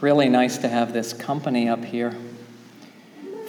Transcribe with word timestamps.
Really 0.00 0.28
nice 0.28 0.58
to 0.58 0.68
have 0.68 0.92
this 0.92 1.12
company 1.12 1.68
up 1.68 1.84
here. 1.84 2.14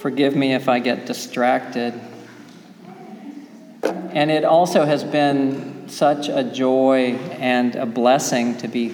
Forgive 0.00 0.34
me 0.34 0.52
if 0.52 0.68
I 0.68 0.80
get 0.80 1.06
distracted. 1.06 1.94
And 3.84 4.32
it 4.32 4.44
also 4.44 4.84
has 4.84 5.04
been 5.04 5.88
such 5.88 6.28
a 6.28 6.42
joy 6.42 7.14
and 7.38 7.76
a 7.76 7.86
blessing 7.86 8.56
to 8.58 8.66
be 8.66 8.92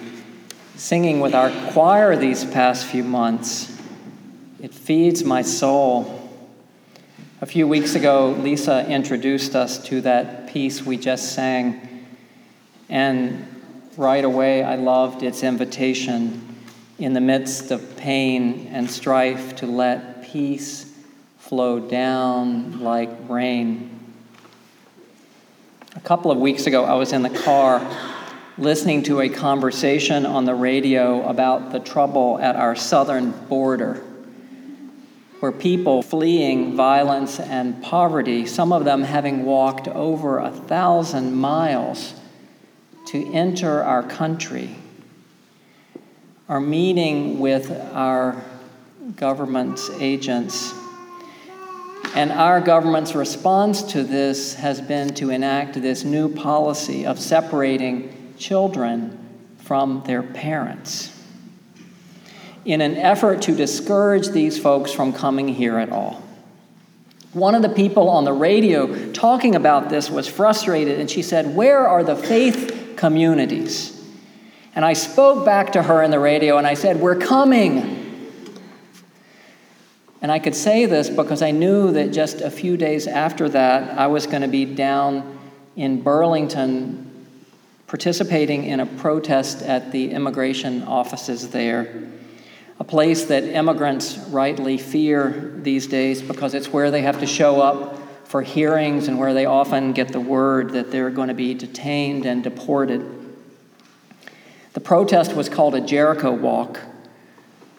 singing 0.75 1.19
with 1.19 1.33
our 1.33 1.49
choir 1.71 2.15
these 2.15 2.45
past 2.45 2.85
few 2.85 3.03
months. 3.03 3.75
It 4.61 4.71
feeds 4.71 5.23
my 5.23 5.41
soul. 5.41 6.29
A 7.41 7.47
few 7.47 7.67
weeks 7.67 7.95
ago, 7.95 8.35
Lisa 8.37 8.87
introduced 8.87 9.55
us 9.55 9.79
to 9.85 10.01
that 10.01 10.47
piece 10.47 10.83
we 10.83 10.95
just 10.95 11.33
sang, 11.33 12.05
and 12.87 13.47
right 13.97 14.23
away 14.23 14.63
I 14.63 14.75
loved 14.75 15.23
its 15.23 15.41
invitation 15.41 16.46
in 16.99 17.13
the 17.13 17.21
midst 17.21 17.71
of 17.71 17.97
pain 17.97 18.67
and 18.71 18.89
strife 18.89 19.55
to 19.57 19.65
let 19.67 20.23
peace 20.23 20.91
flow 21.37 21.79
down 21.79 22.79
like 22.79 23.09
rain. 23.29 23.99
A 25.95 25.99
couple 25.99 26.31
of 26.31 26.37
weeks 26.37 26.67
ago, 26.67 26.83
I 26.83 26.95
was 26.95 27.13
in 27.13 27.21
the 27.21 27.29
car 27.29 27.81
listening 28.57 29.03
to 29.03 29.21
a 29.21 29.29
conversation 29.29 30.25
on 30.25 30.45
the 30.45 30.55
radio 30.55 31.27
about 31.27 31.71
the 31.71 31.79
trouble 31.79 32.39
at 32.39 32.55
our 32.55 32.75
southern 32.75 33.31
border 33.47 34.03
where 35.39 35.51
people 35.51 36.01
fleeing 36.01 36.75
violence 36.75 37.39
and 37.39 37.81
poverty, 37.83 38.45
some 38.45 38.73
of 38.73 38.85
them 38.85 39.03
having 39.03 39.45
walked 39.45 39.87
over 39.87 40.39
a 40.39 40.49
thousand 40.49 41.35
miles 41.35 42.15
to 43.05 43.31
enter 43.33 43.83
our 43.83 44.01
country, 44.01 44.75
are 46.49 46.61
meeting 46.61 47.39
with 47.39 47.71
our 47.93 48.41
government's 49.15 49.89
agents. 49.99 50.73
And 52.15 52.31
our 52.31 52.61
government's 52.61 53.15
response 53.15 53.83
to 53.91 54.03
this 54.03 54.53
has 54.55 54.79
been 54.79 55.13
to 55.15 55.29
enact 55.29 55.81
this 55.81 56.03
new 56.03 56.33
policy 56.33 57.05
of 57.05 57.19
separating 57.19 58.33
children 58.37 59.17
from 59.57 60.03
their 60.05 60.23
parents 60.23 61.13
in 62.63 62.81
an 62.81 62.95
effort 62.95 63.41
to 63.41 63.55
discourage 63.55 64.29
these 64.29 64.59
folks 64.59 64.91
from 64.91 65.13
coming 65.13 65.47
here 65.47 65.77
at 65.77 65.89
all. 65.89 66.21
One 67.33 67.55
of 67.55 67.61
the 67.61 67.69
people 67.69 68.09
on 68.09 68.25
the 68.25 68.33
radio 68.33 69.11
talking 69.13 69.55
about 69.55 69.89
this 69.89 70.09
was 70.09 70.27
frustrated, 70.27 70.99
and 70.99 71.09
she 71.09 71.21
said, 71.21 71.55
Where 71.55 71.87
are 71.87 72.03
the 72.03 72.15
faith 72.15 72.93
communities? 72.97 73.96
And 74.77 74.85
I 74.85 74.93
spoke 74.93 75.43
back 75.43 75.71
to 75.71 75.81
her 75.81 76.03
in 76.03 76.11
the 76.11 76.19
radio 76.19 76.59
and 76.59 76.67
I 76.67 76.75
said, 76.75 77.01
We're 77.01 77.17
coming. 77.17 78.29
And 80.21 80.31
I 80.31 80.37
could 80.37 80.53
say 80.53 80.85
this 80.85 81.09
because 81.09 81.41
I 81.41 81.49
knew 81.49 81.91
that 81.93 82.13
just 82.13 82.41
a 82.41 82.51
few 82.51 82.77
days 82.77 83.07
after 83.07 83.49
that, 83.49 83.97
I 83.97 84.05
was 84.05 84.27
going 84.27 84.43
to 84.43 84.47
be 84.47 84.65
down 84.65 85.39
in 85.75 86.03
Burlington 86.03 87.25
participating 87.87 88.65
in 88.65 88.79
a 88.79 88.85
protest 88.85 89.63
at 89.63 89.91
the 89.91 90.11
immigration 90.11 90.83
offices 90.83 91.49
there 91.49 92.03
a 92.79 92.83
place 92.83 93.25
that 93.25 93.45
immigrants 93.45 94.19
rightly 94.29 94.77
fear 94.77 95.55
these 95.63 95.87
days 95.87 96.21
because 96.21 96.53
it's 96.53 96.71
where 96.71 96.91
they 96.91 97.01
have 97.01 97.19
to 97.21 97.25
show 97.25 97.59
up 97.61 97.97
for 98.25 98.43
hearings 98.43 99.07
and 99.07 99.17
where 99.17 99.33
they 99.33 99.47
often 99.47 99.91
get 99.91 100.09
the 100.09 100.19
word 100.19 100.73
that 100.73 100.91
they're 100.91 101.09
going 101.09 101.29
to 101.29 101.33
be 101.33 101.55
detained 101.55 102.27
and 102.27 102.43
deported. 102.43 103.16
The 104.77 104.81
protest 104.81 105.33
was 105.33 105.49
called 105.49 105.73
a 105.73 105.81
Jericho 105.81 106.31
Walk. 106.31 106.79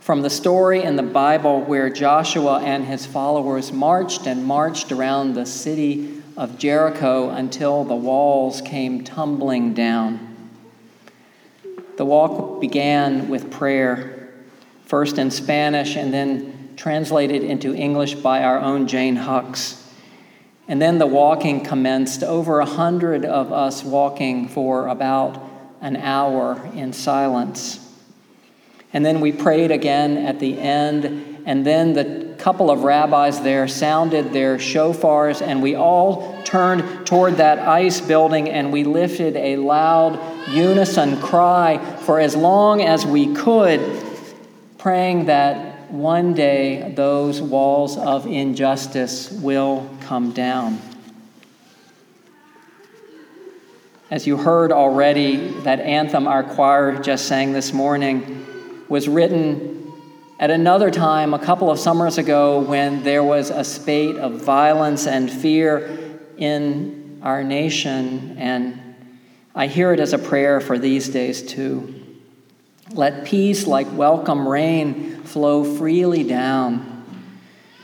From 0.01 0.23
the 0.23 0.29
story 0.29 0.83
in 0.83 0.97
the 0.97 1.05
Bible 1.05 1.61
where 1.61 1.89
Joshua 1.89 2.59
and 2.59 2.85
his 2.85 3.07
followers 3.07 3.71
marched 3.71 4.27
and 4.27 4.45
marched 4.45 4.91
around 4.91 5.35
the 5.35 5.47
city 5.47 6.21
of 6.37 6.59
Jericho 6.59 7.31
until 7.31 7.85
the 7.85 7.95
walls 7.95 8.61
came 8.63 9.05
tumbling 9.05 9.75
down. 9.75 10.51
The 11.99 12.05
walk 12.05 12.61
began 12.61 13.29
with 13.29 13.49
prayer 13.49 14.31
first 14.85 15.19
in 15.19 15.31
Spanish 15.31 15.95
and 15.95 16.13
then 16.13 16.71
translated 16.75 17.45
into 17.45 17.77
English 17.77 18.15
by 18.17 18.43
our 18.43 18.59
own 18.59 18.89
Jane 18.89 19.15
Hucks. 19.15 19.89
And 20.67 20.83
then 20.83 20.99
the 20.99 21.07
walking 21.07 21.63
commenced, 21.63 22.25
over 22.25 22.59
a 22.59 22.67
hundred 22.67 23.25
of 23.25 23.53
us 23.53 23.85
walking 23.85 24.49
for 24.49 24.89
about 24.89 25.58
an 25.81 25.97
hour 25.97 26.61
in 26.75 26.93
silence. 26.93 27.85
And 28.93 29.05
then 29.05 29.21
we 29.21 29.33
prayed 29.33 29.71
again 29.71 30.17
at 30.17 30.41
the 30.41 30.59
end, 30.59 31.43
and 31.47 31.65
then 31.65 31.93
the 31.93 32.35
couple 32.39 32.71
of 32.71 32.85
rabbis 32.85 33.43
there 33.43 33.69
sounded 33.69 34.33
their 34.33 34.57
shofars, 34.57 35.43
and 35.43 35.63
we 35.63 35.75
all 35.75 36.41
turned 36.45 37.07
toward 37.07 37.37
that 37.37 37.59
ice 37.59 38.01
building 38.01 38.49
and 38.49 38.73
we 38.73 38.85
lifted 38.85 39.37
a 39.37 39.57
loud 39.57 40.19
unison 40.49 41.21
cry 41.21 41.79
for 42.01 42.21
as 42.21 42.35
long 42.35 42.81
as 42.81 43.05
we 43.05 43.35
could 43.35 43.81
praying 44.79 45.27
that 45.27 45.91
one 45.91 46.33
day 46.33 46.93
those 46.95 47.43
walls 47.43 47.99
of 47.99 48.27
injustice 48.27 49.31
will 49.33 49.89
come 50.01 50.33
down. 50.33 50.79
As 54.11 54.27
you 54.27 54.39
heard 54.39 54.73
already, 54.73 55.37
that 55.65 55.81
anthem 55.81 56.27
our 56.27 56.43
choir 56.43 56.99
just 56.99 57.27
sang 57.27 57.53
this 57.53 57.75
morning 57.75 58.47
was 58.89 59.07
written 59.07 59.93
at 60.41 60.51
another 60.51 60.91
time, 60.91 61.35
a 61.35 61.39
couple 61.39 61.71
of 61.71 61.79
summers 61.79 62.17
ago, 62.17 62.61
when 62.61 63.03
there 63.03 63.23
was 63.23 63.51
a 63.51 63.63
spate 63.63 64.17
of 64.17 64.41
violence 64.41 65.07
and 65.07 65.31
fear 65.31 66.19
in 66.39 67.21
our 67.23 67.45
nation. 67.45 68.37
And 68.39 68.97
I 69.55 69.67
hear 69.67 69.93
it 69.93 70.01
as 70.01 70.15
a 70.15 70.19
prayer 70.19 70.59
for 70.61 70.79
these 70.79 71.11
days 71.11 71.43
too. 71.43 71.95
Let 72.91 73.27
peace, 73.27 73.67
like 73.67 73.93
welcome 73.93 74.49
rain, 74.49 75.23
flow 75.25 75.65
freely 75.65 76.25
down 76.25 77.05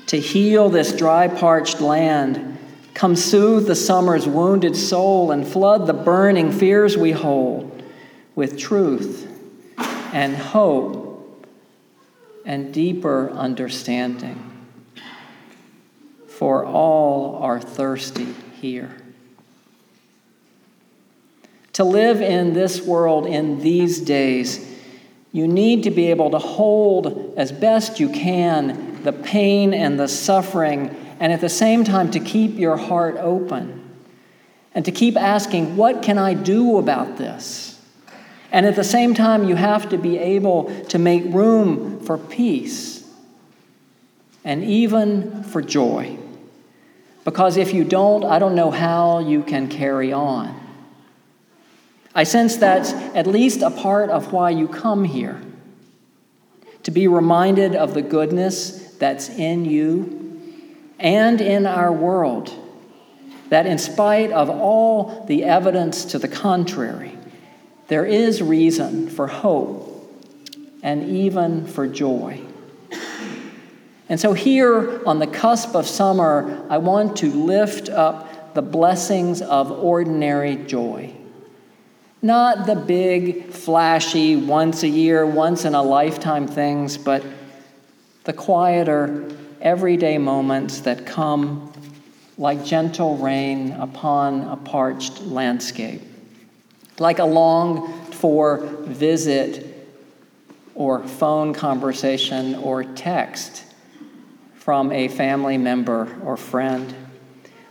to 0.06 0.16
heal 0.18 0.70
this 0.70 0.96
dry, 0.96 1.28
parched 1.28 1.82
land. 1.82 2.53
Come 2.94 3.16
soothe 3.16 3.66
the 3.66 3.74
summer's 3.74 4.26
wounded 4.26 4.76
soul 4.76 5.32
and 5.32 5.46
flood 5.46 5.86
the 5.86 5.92
burning 5.92 6.52
fears 6.52 6.96
we 6.96 7.10
hold 7.10 7.82
with 8.36 8.56
truth 8.56 9.28
and 10.12 10.36
hope 10.36 11.44
and 12.46 12.72
deeper 12.72 13.30
understanding. 13.30 14.50
For 16.28 16.64
all 16.64 17.36
are 17.42 17.60
thirsty 17.60 18.32
here. 18.60 18.96
To 21.74 21.84
live 21.84 22.22
in 22.22 22.52
this 22.52 22.80
world 22.80 23.26
in 23.26 23.60
these 23.60 24.00
days 24.00 24.72
you 25.32 25.48
need 25.48 25.82
to 25.82 25.90
be 25.90 26.10
able 26.10 26.30
to 26.30 26.38
hold 26.38 27.34
as 27.36 27.50
best 27.50 27.98
you 27.98 28.08
can 28.08 29.02
the 29.02 29.12
pain 29.12 29.74
and 29.74 29.98
the 29.98 30.06
suffering, 30.06 30.94
and 31.24 31.32
at 31.32 31.40
the 31.40 31.48
same 31.48 31.84
time 31.84 32.10
to 32.10 32.20
keep 32.20 32.58
your 32.58 32.76
heart 32.76 33.16
open 33.16 33.82
and 34.74 34.84
to 34.84 34.92
keep 34.92 35.16
asking, 35.16 35.74
What 35.74 36.02
can 36.02 36.18
I 36.18 36.34
do 36.34 36.76
about 36.76 37.16
this? 37.16 37.80
And 38.52 38.66
at 38.66 38.76
the 38.76 38.84
same 38.84 39.14
time, 39.14 39.44
you 39.44 39.54
have 39.54 39.88
to 39.88 39.96
be 39.96 40.18
able 40.18 40.64
to 40.88 40.98
make 40.98 41.24
room 41.24 41.98
for 42.00 42.18
peace 42.18 43.10
and 44.44 44.62
even 44.64 45.44
for 45.44 45.62
joy. 45.62 46.18
Because 47.24 47.56
if 47.56 47.72
you 47.72 47.84
don't, 47.84 48.22
I 48.22 48.38
don't 48.38 48.54
know 48.54 48.70
how 48.70 49.20
you 49.20 49.42
can 49.42 49.68
carry 49.68 50.12
on. 50.12 50.54
I 52.14 52.24
sense 52.24 52.56
that's 52.56 52.92
at 52.92 53.26
least 53.26 53.62
a 53.62 53.70
part 53.70 54.10
of 54.10 54.34
why 54.34 54.50
you 54.50 54.68
come 54.68 55.04
here 55.04 55.40
to 56.82 56.90
be 56.90 57.08
reminded 57.08 57.74
of 57.74 57.94
the 57.94 58.02
goodness 58.02 58.92
that's 58.98 59.30
in 59.30 59.64
you 59.64 60.23
and 60.98 61.40
in 61.40 61.66
our 61.66 61.92
world. 61.92 62.52
That 63.50 63.66
in 63.66 63.78
spite 63.78 64.32
of 64.32 64.48
all 64.50 65.24
the 65.26 65.44
evidence 65.44 66.06
to 66.06 66.18
the 66.18 66.28
contrary, 66.28 67.16
there 67.88 68.06
is 68.06 68.42
reason 68.42 69.08
for 69.08 69.26
hope 69.26 69.90
and 70.82 71.08
even 71.08 71.66
for 71.66 71.86
joy. 71.86 72.40
And 74.08 74.20
so, 74.20 74.34
here 74.34 75.06
on 75.06 75.18
the 75.18 75.26
cusp 75.26 75.74
of 75.74 75.86
summer, 75.86 76.66
I 76.68 76.78
want 76.78 77.16
to 77.18 77.30
lift 77.30 77.88
up 77.88 78.54
the 78.54 78.62
blessings 78.62 79.40
of 79.40 79.70
ordinary 79.70 80.56
joy. 80.56 81.12
Not 82.20 82.66
the 82.66 82.76
big, 82.76 83.50
flashy, 83.50 84.36
once 84.36 84.82
a 84.82 84.88
year, 84.88 85.26
once 85.26 85.64
in 85.64 85.74
a 85.74 85.82
lifetime 85.82 86.46
things, 86.46 86.96
but 86.96 87.24
the 88.24 88.32
quieter, 88.32 89.28
everyday 89.64 90.18
moments 90.18 90.80
that 90.80 91.06
come 91.06 91.72
like 92.36 92.64
gentle 92.64 93.16
rain 93.16 93.72
upon 93.72 94.42
a 94.42 94.56
parched 94.56 95.22
landscape, 95.22 96.02
like 96.98 97.18
a 97.18 97.24
longed 97.24 98.14
for 98.14 98.58
visit 98.58 99.88
or 100.74 101.02
phone 101.02 101.54
conversation 101.54 102.54
or 102.56 102.84
text 102.84 103.64
from 104.54 104.92
a 104.92 105.08
family 105.08 105.56
member 105.56 106.14
or 106.22 106.36
friend, 106.36 106.94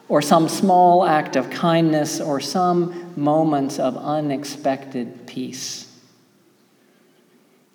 or 0.10 0.22
some 0.22 0.50
small 0.50 1.06
act 1.06 1.36
of 1.36 1.50
kindness 1.50 2.20
or 2.20 2.40
some 2.40 3.14
moments 3.16 3.80
of 3.80 3.98
unexpected 3.98 5.28
peace. 5.28 5.93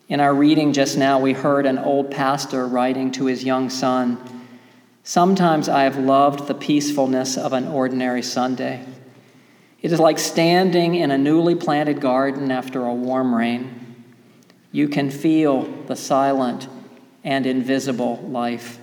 In 0.08 0.20
our 0.20 0.34
reading 0.34 0.72
just 0.72 0.96
now, 0.96 1.20
we 1.20 1.34
heard 1.34 1.66
an 1.66 1.78
old 1.78 2.10
pastor 2.10 2.66
writing 2.66 3.12
to 3.12 3.26
his 3.26 3.44
young 3.44 3.70
son 3.70 4.18
Sometimes 5.08 5.70
I 5.70 5.84
have 5.84 5.96
loved 5.96 6.48
the 6.48 6.54
peacefulness 6.54 7.38
of 7.38 7.54
an 7.54 7.66
ordinary 7.66 8.20
Sunday. 8.20 8.84
It 9.80 9.90
is 9.90 9.98
like 9.98 10.18
standing 10.18 10.96
in 10.96 11.10
a 11.10 11.16
newly 11.16 11.54
planted 11.54 11.98
garden 11.98 12.50
after 12.50 12.84
a 12.84 12.92
warm 12.92 13.34
rain. 13.34 14.04
You 14.70 14.86
can 14.86 15.08
feel 15.08 15.62
the 15.86 15.96
silent 15.96 16.68
and 17.24 17.46
invisible 17.46 18.18
life. 18.18 18.78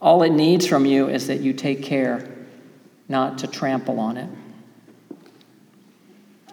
All 0.00 0.22
it 0.22 0.30
needs 0.30 0.66
from 0.66 0.86
you 0.86 1.10
is 1.10 1.26
that 1.26 1.40
you 1.40 1.52
take 1.52 1.82
care 1.82 2.26
not 3.06 3.36
to 3.40 3.46
trample 3.46 4.00
on 4.00 4.16
it. 4.16 4.30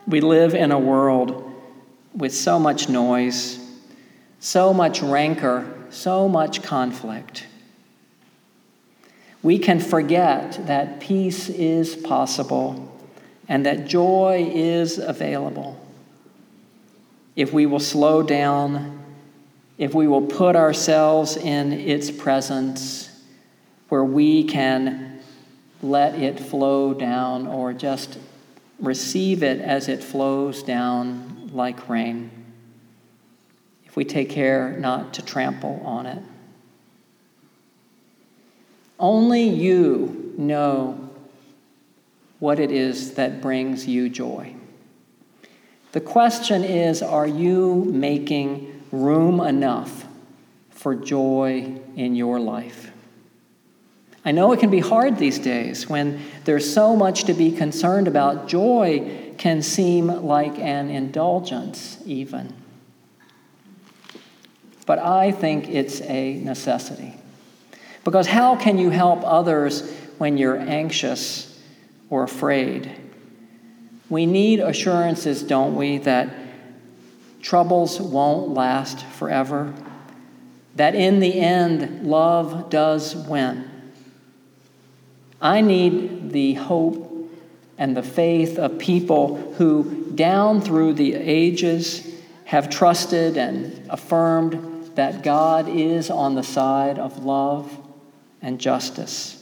We 0.05 0.19
live 0.19 0.53
in 0.53 0.73
a 0.73 0.79
world 0.79 1.49
with 2.13 2.35
so 2.35 2.59
much 2.59 2.89
noise, 2.89 3.57
so 4.45 4.73
much 4.73 5.01
rancor, 5.01 5.65
so 5.89 6.27
much 6.29 6.61
conflict 6.61 7.47
we 9.45 9.59
can 9.59 9.79
forget 9.79 10.59
that 10.65 10.99
peace 10.99 11.49
is 11.49 11.95
possible 11.95 12.91
and 13.47 13.63
that 13.67 13.85
joy 13.85 14.51
is 14.51 14.97
available. 14.97 15.79
If 17.35 17.53
we 17.53 17.67
will 17.67 17.79
slow 17.79 18.23
down, 18.23 19.03
if 19.77 19.93
we 19.93 20.07
will 20.07 20.23
put 20.25 20.55
ourselves 20.55 21.37
in 21.37 21.73
its 21.73 22.09
presence 22.09 23.23
where 23.89 24.03
we 24.03 24.45
can 24.45 25.19
let 25.83 26.15
it 26.15 26.39
flow 26.39 26.95
down 26.95 27.45
or 27.45 27.71
just 27.71 28.17
receive 28.79 29.43
it 29.43 29.61
as 29.61 29.89
it 29.89 30.03
flows 30.03 30.63
down 30.63 31.51
like 31.53 31.87
rain. 31.87 32.44
We 33.95 34.03
take 34.03 34.29
care 34.29 34.77
not 34.77 35.13
to 35.15 35.21
trample 35.23 35.81
on 35.85 36.05
it. 36.05 36.21
Only 38.99 39.43
you 39.43 40.33
know 40.37 41.09
what 42.39 42.59
it 42.59 42.71
is 42.71 43.13
that 43.15 43.41
brings 43.41 43.87
you 43.87 44.09
joy. 44.09 44.55
The 45.93 46.01
question 46.01 46.63
is 46.63 47.01
are 47.01 47.27
you 47.27 47.85
making 47.85 48.83
room 48.91 49.39
enough 49.39 50.05
for 50.69 50.93
joy 50.93 51.79
in 51.95 52.15
your 52.15 52.39
life? 52.39 52.91
I 54.25 54.31
know 54.31 54.51
it 54.51 54.59
can 54.59 54.71
be 54.71 54.79
hard 54.79 55.17
these 55.17 55.39
days 55.39 55.87
when 55.87 56.19
there's 56.45 56.71
so 56.71 56.95
much 56.95 57.25
to 57.25 57.33
be 57.33 57.51
concerned 57.51 58.07
about. 58.07 58.47
Joy 58.47 59.33
can 59.37 59.61
seem 59.61 60.07
like 60.07 60.57
an 60.57 60.89
indulgence, 60.89 61.99
even. 62.05 62.53
But 64.85 64.99
I 64.99 65.31
think 65.31 65.69
it's 65.69 66.01
a 66.01 66.35
necessity. 66.35 67.13
Because 68.03 68.27
how 68.27 68.55
can 68.55 68.77
you 68.77 68.91
help 68.91 69.21
others 69.23 69.91
when 70.19 70.37
you're 70.37 70.57
anxious 70.57 71.59
or 72.09 72.23
afraid? 72.23 72.91
We 74.09 74.27
need 74.27 74.59
assurances, 74.59 75.41
don't 75.41 75.75
we, 75.75 75.97
that 75.99 76.29
troubles 77.41 77.99
won't 77.99 78.49
last 78.49 79.03
forever, 79.05 79.73
that 80.75 80.93
in 80.93 81.19
the 81.19 81.39
end, 81.39 82.05
love 82.05 82.69
does 82.69 83.15
win. 83.15 83.71
I 85.41 85.61
need 85.61 86.31
the 86.31 86.53
hope 86.53 87.11
and 87.77 87.97
the 87.97 88.03
faith 88.03 88.57
of 88.59 88.77
people 88.77 89.53
who, 89.53 90.11
down 90.13 90.61
through 90.61 90.93
the 90.93 91.15
ages, 91.15 92.07
have 92.45 92.69
trusted 92.69 93.37
and 93.37 93.87
affirmed 93.89 94.74
that 94.95 95.23
God 95.23 95.69
is 95.69 96.09
on 96.09 96.35
the 96.35 96.43
side 96.43 96.97
of 96.99 97.23
love 97.23 97.77
and 98.41 98.59
justice, 98.59 99.41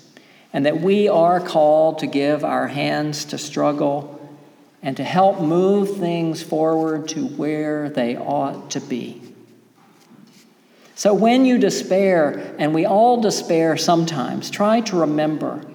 and 0.52 0.66
that 0.66 0.82
we 0.82 1.08
are 1.08 1.40
called 1.40 2.00
to 2.00 2.08
give 2.08 2.44
our 2.44 2.68
hands 2.68 3.26
to 3.26 3.38
struggle 3.38 4.20
and 4.82 4.98
to 4.98 5.04
help 5.04 5.40
move 5.40 5.98
things 5.98 6.44
forward 6.44 7.08
to 7.10 7.26
where 7.26 7.90
they 7.90 8.18
ought 8.18 8.72
to 8.72 8.82
be. 8.82 9.22
So 10.96 11.14
when 11.14 11.46
you 11.46 11.58
despair, 11.58 12.56
and 12.60 12.74
we 12.74 12.86
all 12.86 13.22
despair 13.22 13.78
sometimes, 13.78 14.50
try 14.50 14.82
to 14.82 15.00
remember 15.02 15.66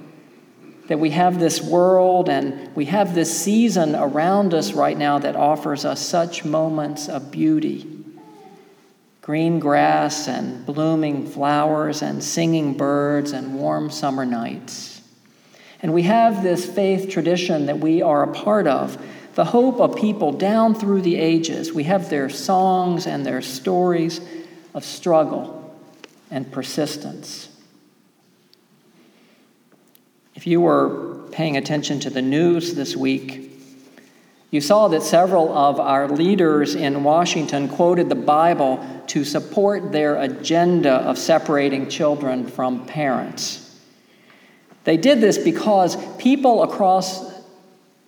that 0.86 0.98
we 0.98 1.10
have 1.10 1.38
this 1.38 1.60
world 1.60 2.28
and 2.28 2.74
we 2.74 2.86
have 2.86 3.14
this 3.14 3.36
season 3.38 3.94
around 3.94 4.54
us 4.54 4.72
right 4.72 4.96
now 4.96 5.18
that 5.18 5.36
offers 5.36 5.84
us 5.84 6.00
such 6.00 6.44
moments 6.44 7.08
of 7.08 7.30
beauty 7.30 7.97
green 9.28 9.58
grass 9.58 10.26
and 10.26 10.64
blooming 10.64 11.26
flowers 11.26 12.00
and 12.00 12.24
singing 12.24 12.72
birds 12.72 13.32
and 13.32 13.54
warm 13.54 13.90
summer 13.90 14.24
nights. 14.24 15.02
And 15.82 15.92
we 15.92 16.04
have 16.04 16.42
this 16.42 16.64
faith 16.64 17.10
tradition 17.10 17.66
that 17.66 17.78
we 17.78 18.00
are 18.00 18.22
a 18.22 18.32
part 18.32 18.66
of, 18.66 18.96
the 19.34 19.44
hope 19.44 19.80
of 19.80 19.96
people 19.96 20.32
down 20.32 20.74
through 20.74 21.02
the 21.02 21.16
ages. 21.16 21.74
We 21.74 21.84
have 21.84 22.08
their 22.08 22.30
songs 22.30 23.06
and 23.06 23.26
their 23.26 23.42
stories 23.42 24.18
of 24.72 24.82
struggle 24.82 25.76
and 26.30 26.50
persistence. 26.50 27.50
If 30.36 30.46
you 30.46 30.62
were 30.62 31.28
paying 31.32 31.58
attention 31.58 32.00
to 32.00 32.08
the 32.08 32.22
news 32.22 32.76
this 32.76 32.96
week, 32.96 33.47
you 34.50 34.60
saw 34.62 34.88
that 34.88 35.02
several 35.02 35.56
of 35.56 35.78
our 35.78 36.08
leaders 36.08 36.74
in 36.74 37.04
Washington 37.04 37.68
quoted 37.68 38.08
the 38.08 38.14
Bible 38.14 38.84
to 39.08 39.24
support 39.24 39.92
their 39.92 40.16
agenda 40.16 40.92
of 40.92 41.18
separating 41.18 41.88
children 41.88 42.46
from 42.46 42.86
parents. 42.86 43.64
They 44.84 44.96
did 44.96 45.20
this 45.20 45.36
because 45.36 45.96
people 46.16 46.62
across 46.62 47.28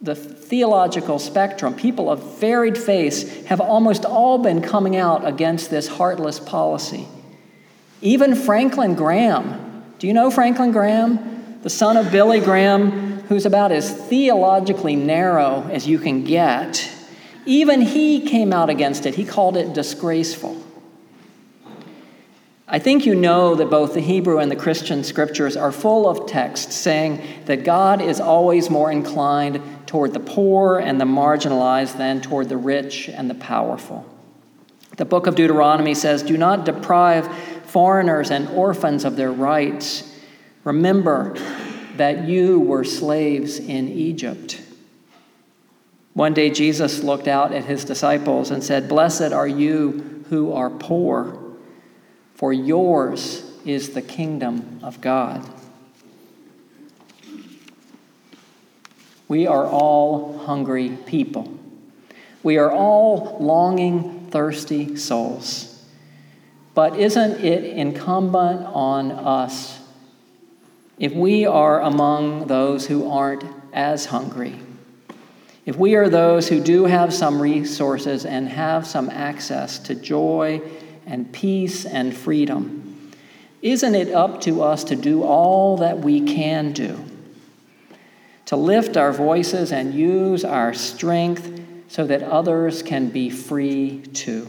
the 0.01 0.15
theological 0.15 1.19
spectrum, 1.19 1.75
people 1.75 2.11
of 2.11 2.39
varied 2.39 2.79
faiths, 2.79 3.23
have 3.45 3.61
almost 3.61 4.07
all 4.07 4.39
been 4.39 4.63
coming 4.63 4.97
out 4.97 5.27
against 5.27 5.69
this 5.71 5.89
heartless 5.89 6.41
policy. 6.41 7.07
Even 8.01 8.35
Franklin 8.35 8.95
Graham. 8.95 9.85
Do 9.99 10.07
you 10.07 10.15
know 10.15 10.31
Franklin 10.31 10.73
Graham? 10.73 11.59
The 11.63 11.69
son 11.69 11.99
of 11.99 12.11
Billy 12.11 12.41
Graham, 12.41 13.10
who's 13.31 13.47
about 13.47 13.71
as 13.71 13.93
theologically 13.93 14.97
narrow 14.97 15.63
as 15.71 15.87
you 15.87 16.01
can 16.01 16.25
get, 16.25 16.93
even 17.47 17.81
he 17.81 18.21
came 18.29 18.53
out 18.53 18.69
against 18.69 19.07
it. 19.07 19.15
He 19.15 19.25
called 19.25 19.57
it 19.57 19.73
disgraceful. 19.73 20.61
I 22.67 22.81
think 22.81 23.07
you 23.07 23.15
know 23.15 23.55
that 23.55 23.71
both 23.71 23.95
the 23.95 24.01
Hebrew 24.01 24.39
and 24.39 24.51
the 24.51 24.57
Christian 24.57 25.05
scriptures 25.05 25.57
are 25.57 25.71
full 25.71 26.09
of 26.09 26.27
texts 26.29 26.75
saying 26.75 27.23
that 27.45 27.63
God 27.63 28.03
is 28.03 28.21
always 28.21 28.69
more 28.69 28.91
inclined 28.91 29.63
toward 29.87 30.13
the 30.13 30.21
poor 30.21 30.81
and 30.81 31.01
the 31.01 31.05
marginalized 31.05 31.99
than 31.99 32.21
toward 32.21 32.49
the 32.49 32.57
rich 32.57 33.09
and 33.09 33.31
the 33.31 33.37
powerful. 33.37 34.05
The 34.97 35.05
book 35.05 35.29
of 35.29 35.37
Deuteronomy 35.37 35.95
says, 35.95 36.25
Do 36.25 36.37
not 36.37 36.65
deprive 36.65 37.33
foreigners 37.63 38.33
and 38.33 38.49
orphans 38.49 39.05
of 39.05 39.15
their 39.15 39.31
rights. 39.31 40.17
Remember 40.65 41.37
that 42.01 42.27
you 42.27 42.59
were 42.59 42.83
slaves 42.83 43.59
in 43.59 43.87
Egypt. 43.87 44.59
One 46.15 46.33
day 46.33 46.49
Jesus 46.49 47.03
looked 47.03 47.29
out 47.29 47.53
at 47.53 47.67
his 47.67 47.85
disciples 47.85 48.51
and 48.51 48.65
said, 48.65 48.89
Blessed 48.89 49.35
are 49.35 49.47
you 49.47 50.25
who 50.31 50.51
are 50.55 50.71
poor, 50.71 51.39
for 52.35 52.55
yours 52.55 53.45
is 53.67 53.91
the 53.91 54.01
kingdom 54.01 54.81
of 54.83 55.03
God. 55.03 55.47
We 59.29 59.47
are 59.47 59.67
all 59.67 60.39
hungry 60.39 60.97
people. 61.05 61.53
We 62.43 62.57
are 62.57 62.73
all 62.73 63.37
longing, 63.41 64.29
thirsty 64.31 64.97
souls. 64.97 65.85
But 66.73 66.99
isn't 66.99 67.45
it 67.45 67.63
incumbent 67.63 68.65
on 68.65 69.13
us 69.13 69.80
if 71.01 71.13
we 71.13 71.47
are 71.47 71.81
among 71.81 72.47
those 72.47 72.87
who 72.87 73.11
aren't 73.11 73.43
as 73.73 74.05
hungry, 74.05 74.55
if 75.65 75.75
we 75.77 75.95
are 75.95 76.09
those 76.09 76.49
who 76.49 76.61
do 76.61 76.85
have 76.85 77.13
some 77.13 77.41
resources 77.41 78.27
and 78.27 78.49
have 78.49 78.87
some 78.87 79.09
access 79.09 79.79
to 79.79 79.95
joy 79.95 80.61
and 81.07 81.33
peace 81.33 81.87
and 81.87 82.15
freedom, 82.15 83.11
isn't 83.63 83.95
it 83.95 84.13
up 84.13 84.43
to 84.43 84.63
us 84.63 84.85
to 84.85 84.97
do 84.97 85.23
all 85.23 85.79
that 85.79 85.99
we 85.99 86.21
can 86.21 86.73
do? 86.73 87.03
To 88.47 88.57
lift 88.57 88.97
our 88.97 89.13
voices 89.13 89.73
and 89.73 89.95
use 89.95 90.45
our 90.45 90.75
strength 90.75 91.63
so 91.89 92.07
that 92.07 92.23
others 92.23 92.83
can 92.83 93.09
be 93.09 93.31
free 93.31 94.03
too. 94.13 94.49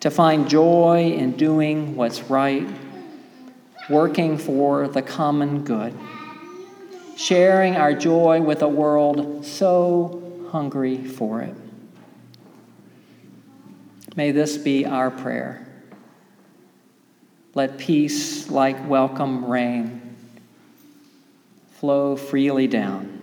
to 0.00 0.10
find 0.10 0.48
joy 0.48 1.12
in 1.12 1.32
doing 1.32 1.96
what's 1.96 2.22
right, 2.30 2.66
working 3.88 4.36
for 4.36 4.86
the 4.86 5.02
common 5.02 5.64
good, 5.64 5.94
sharing 7.16 7.76
our 7.76 7.94
joy 7.94 8.40
with 8.40 8.62
a 8.62 8.68
world 8.68 9.44
so 9.44 10.46
hungry 10.50 11.02
for 11.02 11.40
it. 11.40 11.54
May 14.14 14.30
this 14.32 14.56
be 14.58 14.84
our 14.84 15.10
prayer. 15.10 15.64
Let 17.54 17.78
peace, 17.78 18.50
like 18.50 18.88
welcome 18.88 19.44
rain, 19.44 20.16
flow 21.72 22.16
freely 22.16 22.66
down 22.66 23.14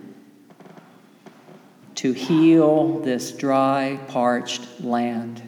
to 1.96 2.12
heal 2.12 2.98
this 3.00 3.32
dry, 3.32 3.98
parched 4.08 4.80
land. 4.80 5.42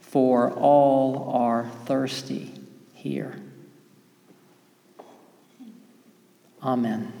For 0.00 0.52
all 0.52 1.30
are 1.32 1.68
thirsty 1.86 2.59
here. 3.00 3.34
Amen. 6.62 7.19